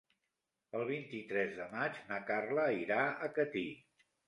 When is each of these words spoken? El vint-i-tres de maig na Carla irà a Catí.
El 0.79 0.85
vint-i-tres 0.91 1.53
de 1.59 1.67
maig 1.75 2.01
na 2.09 2.19
Carla 2.33 2.67
irà 2.81 3.01
a 3.29 3.33
Catí. 3.39 3.67